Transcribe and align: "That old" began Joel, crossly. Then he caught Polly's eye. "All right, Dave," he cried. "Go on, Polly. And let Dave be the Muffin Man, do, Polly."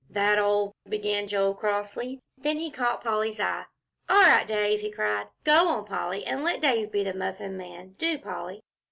"That 0.09 0.39
old" 0.39 0.73
began 0.89 1.27
Joel, 1.27 1.53
crossly. 1.53 2.21
Then 2.35 2.57
he 2.57 2.71
caught 2.71 3.03
Polly's 3.03 3.39
eye. 3.39 3.65
"All 4.09 4.23
right, 4.23 4.47
Dave," 4.47 4.79
he 4.79 4.89
cried. 4.89 5.27
"Go 5.43 5.67
on, 5.69 5.85
Polly. 5.85 6.25
And 6.25 6.43
let 6.43 6.59
Dave 6.59 6.91
be 6.91 7.03
the 7.03 7.13
Muffin 7.13 7.55
Man, 7.55 7.93
do, 7.99 8.17
Polly." 8.17 8.63